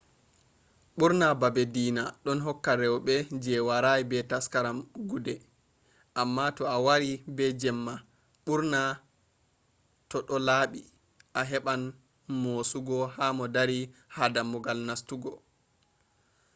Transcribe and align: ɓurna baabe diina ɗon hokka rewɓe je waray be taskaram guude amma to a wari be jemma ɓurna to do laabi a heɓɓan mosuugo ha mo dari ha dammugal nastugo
ɓurna 0.97 1.27
baabe 1.39 1.61
diina 1.73 2.03
ɗon 2.23 2.39
hokka 2.45 2.71
rewɓe 2.81 3.15
je 3.43 3.53
waray 3.67 4.01
be 4.09 4.17
taskaram 4.29 4.77
guude 5.07 5.33
amma 6.21 6.43
to 6.55 6.63
a 6.75 6.77
wari 6.85 7.11
be 7.35 7.45
jemma 7.61 7.93
ɓurna 8.45 8.79
to 10.09 10.17
do 10.27 10.35
laabi 10.47 10.81
a 11.39 11.41
heɓɓan 11.51 11.81
mosuugo 12.41 12.95
ha 13.15 13.25
mo 13.37 13.45
dari 13.55 13.79
ha 14.15 14.23
dammugal 14.33 14.79
nastugo 14.87 15.31